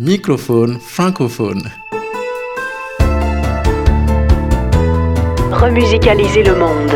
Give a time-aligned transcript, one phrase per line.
[0.00, 1.72] Microphone francophone.
[5.50, 6.92] Remusicaliser le monde.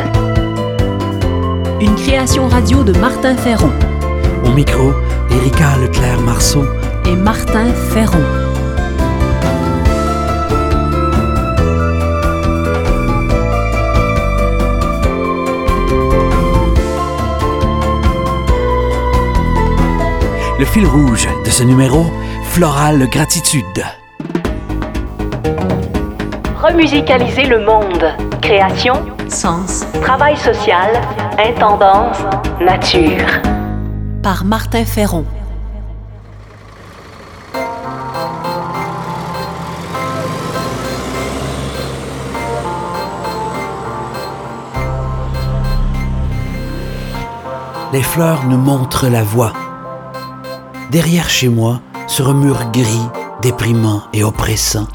[1.81, 3.73] Une création radio de Martin Ferron.
[4.45, 4.93] Au micro,
[5.33, 6.65] Erika Leclerc-Marceau
[7.05, 8.23] et Martin Ferron.
[20.61, 22.07] Le fil rouge de ce numéro,
[22.55, 23.83] Floral Gratitude.
[26.63, 28.05] Remusicaliser le monde.
[28.43, 28.93] Création,
[29.31, 29.87] Sens.
[30.03, 31.01] travail social,
[31.39, 32.19] intendance,
[32.61, 33.25] nature.
[34.23, 35.25] Par Martin Ferron.
[47.95, 49.55] Les fleurs nous montrent la voie.
[50.91, 53.09] Derrière chez moi, sur un mur gris,
[53.41, 54.87] déprimant et oppressant,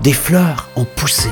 [0.00, 1.28] des fleurs ont poussé.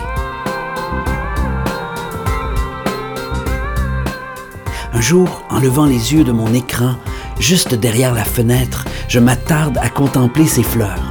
[4.92, 6.96] Un jour, en levant les yeux de mon écran,
[7.38, 11.02] juste derrière la fenêtre, je m'attarde à contempler ces fleurs.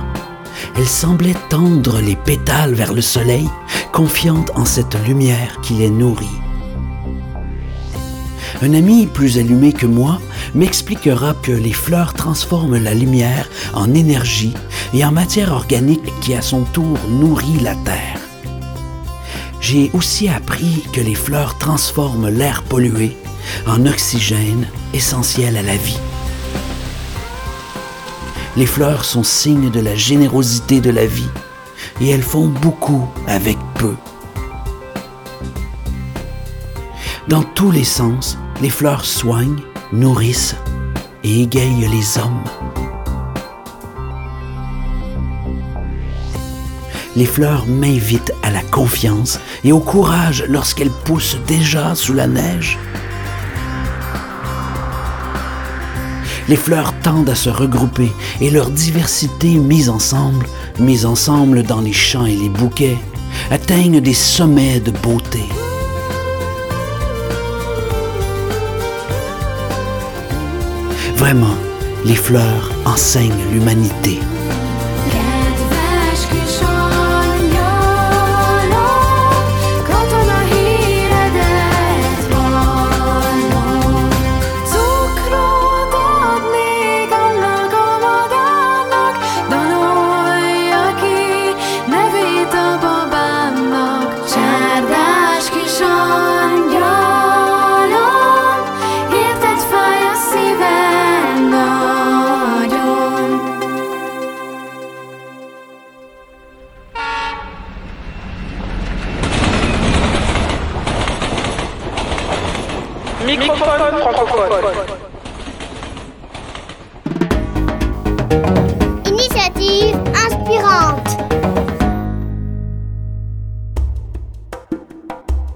[0.76, 3.50] Elles semblaient tendre les pétales vers le soleil,
[3.92, 6.40] confiantes en cette lumière qui les nourrit.
[8.62, 10.20] Un ami plus allumé que moi
[10.56, 14.54] m'expliquera que les fleurs transforment la lumière en énergie
[14.94, 18.20] et en matière organique qui à son tour nourrit la terre.
[19.60, 23.16] J'ai aussi appris que les fleurs transforment l'air pollué
[23.66, 26.00] en oxygène essentiel à la vie.
[28.56, 31.30] Les fleurs sont signes de la générosité de la vie
[32.02, 33.96] et elles font beaucoup avec peu.
[37.30, 39.64] Dans tous les sens, les fleurs soignent,
[39.94, 40.56] nourrissent
[41.24, 42.44] et égayent les hommes.
[47.16, 52.80] Les fleurs m'invitent à la confiance et au courage lorsqu'elles poussent déjà sous la neige.
[56.50, 58.12] Les fleurs tendent à se regrouper
[58.42, 60.48] et leur diversité mise ensemble,
[60.80, 62.98] mise ensemble dans les champs et les bouquets,
[63.52, 65.44] atteignent des sommets de beauté.
[71.24, 71.56] Vraiment,
[72.04, 74.20] les fleurs enseignent l'humanité.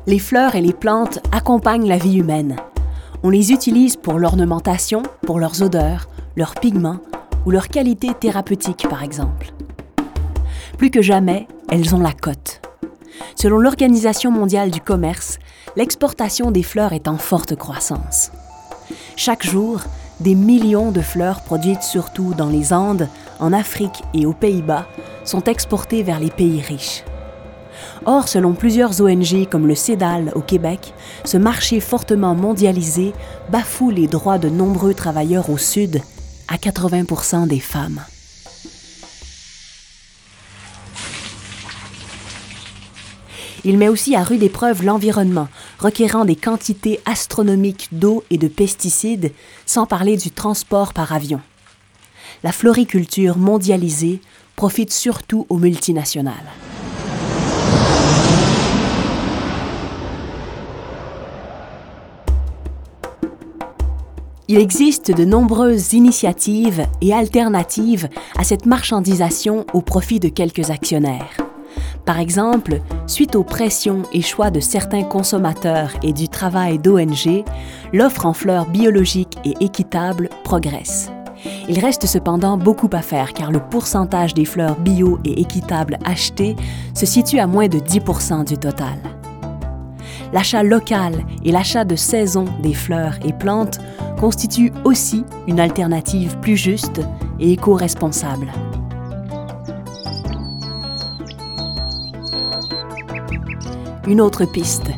[0.09, 2.56] Les fleurs et les plantes accompagnent la vie humaine.
[3.23, 6.07] On les utilise pour l'ornementation, pour leurs odeurs,
[6.38, 7.00] leurs pigments
[7.45, 9.51] ou leurs qualités thérapeutiques, par exemple.
[10.78, 12.62] Plus que jamais, elles ont la cote.
[13.35, 15.40] Selon l'Organisation mondiale du commerce,
[15.75, 18.31] l'exportation des fleurs est en forte croissance.
[19.18, 19.81] Chaque jour,
[20.22, 23.09] des millions de fleurs produites surtout dans les Andes,
[23.41, 24.88] en Afrique et aux Pays-Bas
[25.25, 27.03] sont exportées vers les pays riches.
[28.06, 30.94] Or, selon plusieurs ONG comme le CEDAL au Québec,
[31.26, 33.14] ce marché fortement mondialisé
[33.50, 36.02] bafoue les droits de nombreux travailleurs au Sud,
[36.48, 38.02] à 80% des femmes.
[43.64, 45.50] Il met aussi à rude épreuve l'environnement,
[45.80, 49.34] requérant des quantités astronomiques d'eau et de pesticides,
[49.66, 51.42] sans parler du transport par avion.
[52.44, 54.22] La floriculture mondialisée
[54.56, 56.36] profite surtout aux multinationales.
[64.50, 68.08] Il existe de nombreuses initiatives et alternatives
[68.38, 71.36] à cette marchandisation au profit de quelques actionnaires.
[72.06, 77.44] Par exemple, suite aux pressions et choix de certains consommateurs et du travail d'ONG,
[77.92, 81.12] l'offre en fleurs biologiques et équitables progresse.
[81.68, 86.56] Il reste cependant beaucoup à faire car le pourcentage des fleurs bio et équitables achetées
[86.94, 88.98] se situe à moins de 10% du total.
[90.32, 93.80] L'achat local et l'achat de saison des fleurs et plantes
[94.18, 97.02] constitue aussi une alternative plus juste
[97.40, 98.52] et éco-responsable.
[104.08, 104.90] Une autre piste.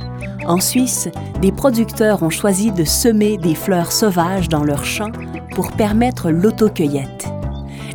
[0.48, 1.10] En Suisse,
[1.42, 5.12] des producteurs ont choisi de semer des fleurs sauvages dans leurs champs
[5.54, 7.27] pour permettre l'autocueillette.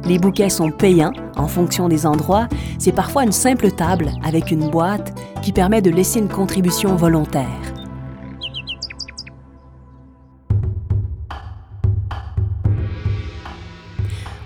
[0.04, 2.48] Les bouquets sont payants en fonction des endroits.
[2.78, 7.73] C'est parfois une simple table avec une boîte qui permet de laisser une contribution volontaire.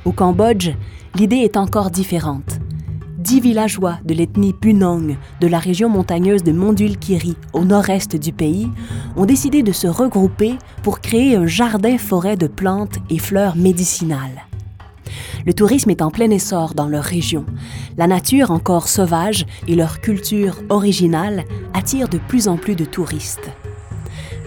[0.09, 0.71] Au Cambodge,
[1.17, 2.61] l'idée est encore différente.
[3.19, 8.71] Dix villageois de l'ethnie Bunong de la région montagneuse de Mondulkiri, au nord-est du pays,
[9.17, 14.47] ont décidé de se regrouper pour créer un jardin-forêt de plantes et fleurs médicinales.
[15.45, 17.45] Le tourisme est en plein essor dans leur région.
[17.99, 21.45] La nature encore sauvage et leur culture originale
[21.75, 23.51] attirent de plus en plus de touristes.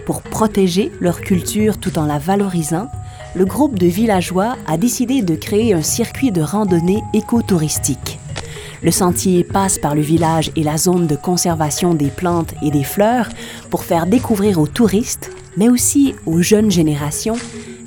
[0.06, 2.88] Pour protéger leur culture tout en la valorisant,
[3.34, 8.18] le groupe de villageois a décidé de créer un circuit de randonnée écotouristique.
[8.82, 12.84] Le sentier passe par le village et la zone de conservation des plantes et des
[12.84, 13.28] fleurs
[13.70, 17.36] pour faire découvrir aux touristes, mais aussi aux jeunes générations,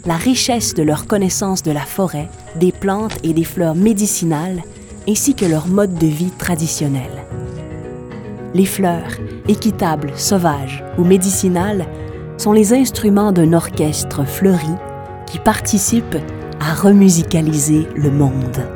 [0.05, 4.63] la richesse de leur connaissance de la forêt, des plantes et des fleurs médicinales,
[5.07, 7.11] ainsi que leur mode de vie traditionnel.
[8.53, 11.85] Les fleurs, équitables, sauvages ou médicinales,
[12.37, 14.75] sont les instruments d'un orchestre fleuri
[15.27, 16.15] qui participe
[16.59, 18.74] à remusicaliser le monde.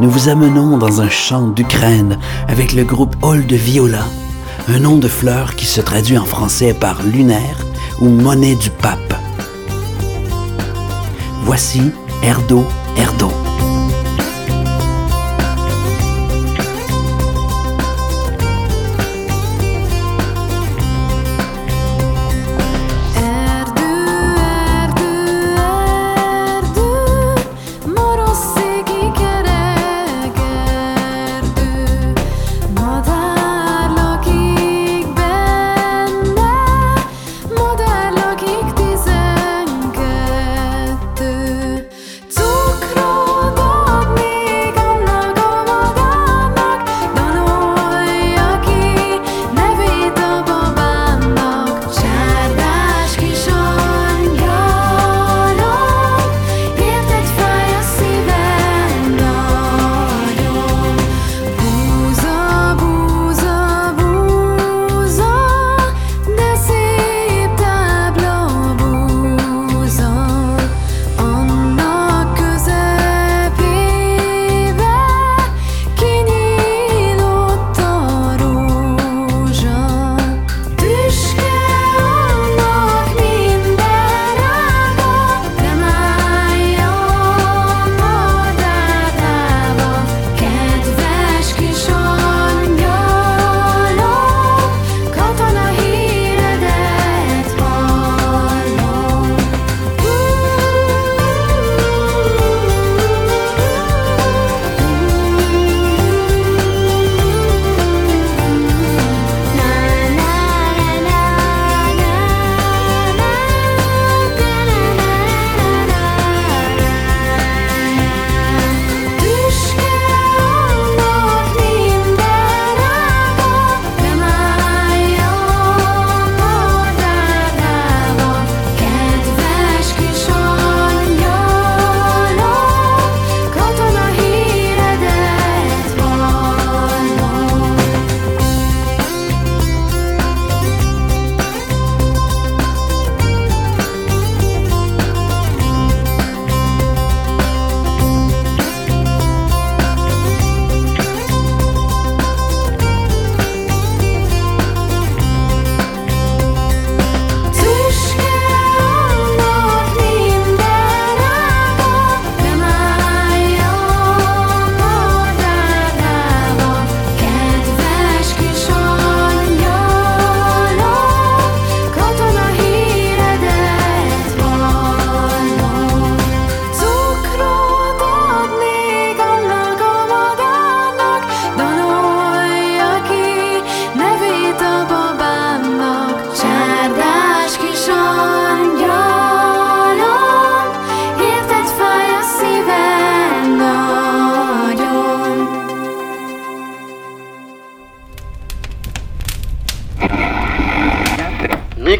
[0.00, 4.04] Nous vous amenons dans un champ d'Ukraine avec le groupe Hall de Viola,
[4.68, 7.64] un nom de fleur qui se traduit en français par lunaire
[8.00, 9.14] ou monnaie du pape.
[11.42, 11.92] Voici
[12.22, 12.64] Erdo
[12.96, 13.47] Erdo.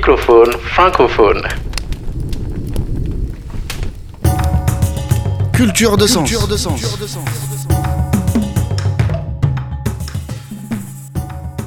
[0.09, 1.43] Microphone francophone.
[5.53, 6.33] Culture de sens.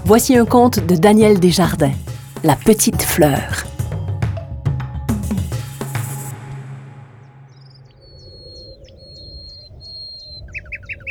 [0.06, 1.92] Voici un conte de Daniel Desjardins,
[2.44, 3.66] La petite fleur.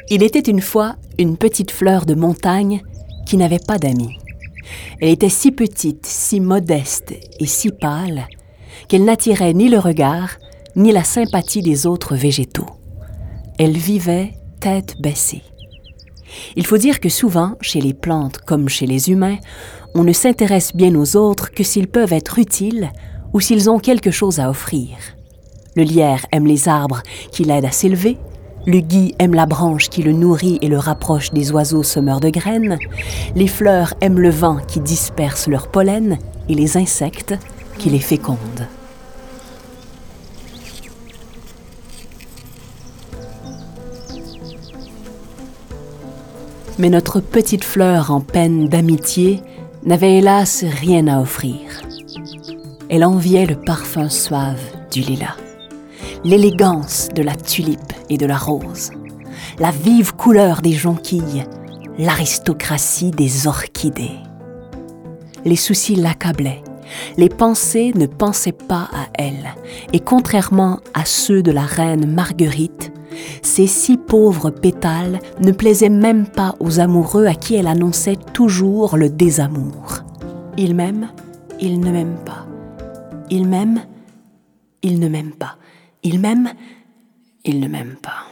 [0.09, 2.83] Il était une fois une petite fleur de montagne
[3.25, 4.20] qui n'avait pas d'amis.
[5.01, 8.29] Elle était si petite, si modeste et si pâle
[8.89, 10.31] qu'elle n'attirait ni le regard
[10.77, 12.67] ni la sympathie des autres végétaux.
[13.59, 15.43] Elle vivait tête baissée.
[16.57, 19.39] Il faut dire que souvent, chez les plantes comme chez les humains,
[19.95, 22.91] on ne s'intéresse bien aux autres que s'ils peuvent être utiles
[23.33, 24.97] ou s'ils ont quelque chose à offrir.
[25.77, 28.19] Le lierre aime les arbres qui l'aident à s'élever,
[28.67, 32.31] le gui aime la branche qui le nourrit et le rapproche des oiseaux semeurs de
[32.31, 32.79] graines,
[33.35, 37.35] les fleurs aiment le vent qui disperse leur pollen et les insectes
[37.79, 38.69] qui les fécondent.
[46.79, 49.43] Mais notre petite fleur en peine d'amitié
[49.85, 51.59] n'avait hélas rien à offrir.
[52.89, 55.37] Elle enviait le parfum suave du lilas,
[56.25, 58.91] l'élégance de la tulipe et de la rose,
[59.59, 61.45] la vive couleur des jonquilles,
[61.99, 64.19] l'aristocratie des orchidées.
[65.45, 66.63] Les soucis l'accablaient,
[67.17, 69.55] les pensées ne pensaient pas à elle,
[69.93, 72.93] et contrairement à ceux de la reine Marguerite,
[73.43, 78.97] ces si pauvres pétales ne plaisaient même pas aux amoureux à qui elle annonçait toujours
[78.97, 80.01] le désamour.
[80.57, 81.09] Il m'aime,
[81.61, 82.47] il ne m'aime pas.
[83.31, 83.81] Il m'aime,
[84.83, 85.57] il ne m'aime pas.
[86.03, 86.55] Il m'aime,
[87.45, 88.27] il ne m'aime pas.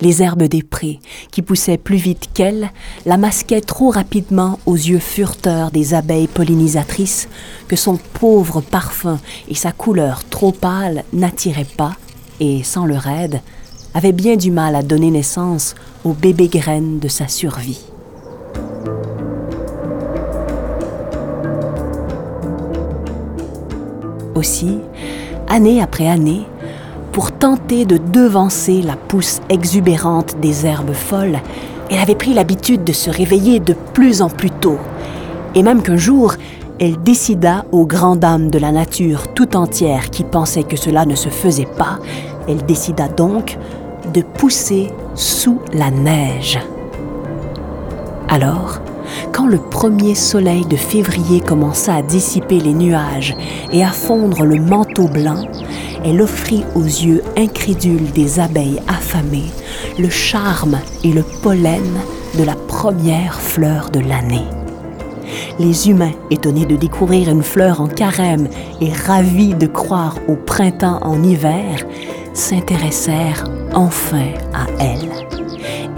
[0.00, 0.98] Les herbes des prés,
[1.30, 2.70] qui poussaient plus vite qu'elle,
[3.06, 7.28] la masquaient trop rapidement aux yeux furteurs des abeilles pollinisatrices
[7.68, 11.94] que son pauvre parfum et sa couleur trop pâle n'attiraient pas,
[12.40, 13.42] et sans le raide,
[13.94, 17.84] avait bien du mal à donner naissance aux bébés graines de sa survie.
[24.34, 24.78] Aussi,
[25.50, 26.46] année après année,
[27.12, 31.40] pour tenter de devancer la pousse exubérante des herbes folles,
[31.90, 34.78] elle avait pris l'habitude de se réveiller de plus en plus tôt,
[35.54, 36.34] et même qu'un jour,
[36.78, 41.14] elle décida aux grandes dames de la nature tout entière qui pensaient que cela ne
[41.14, 41.98] se faisait pas,
[42.48, 43.58] elle décida donc
[44.14, 46.58] de pousser sous la neige.
[48.28, 48.80] Alors,
[49.32, 53.36] quand le premier soleil de février commença à dissiper les nuages
[53.72, 55.46] et à fondre le manteau blanc,
[56.04, 59.50] elle offrit aux yeux incrédules des abeilles affamées
[59.98, 61.82] le charme et le pollen
[62.38, 64.46] de la première fleur de l'année.
[65.58, 68.48] Les humains, étonnés de découvrir une fleur en carême
[68.80, 71.84] et ravis de croire au printemps en hiver,
[72.32, 73.44] s'intéressèrent
[73.74, 75.10] enfin à elle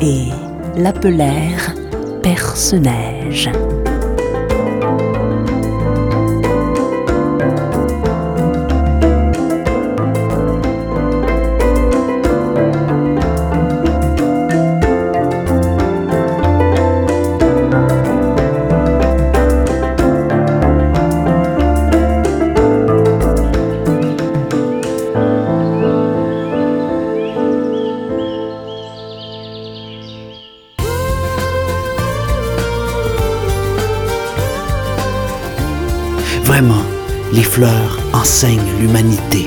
[0.01, 0.29] et
[0.77, 1.75] l'appelèrent
[2.23, 3.82] Perce-Neige.
[36.53, 36.85] Vraiment,
[37.33, 39.47] les fleurs enseignent l'humanité.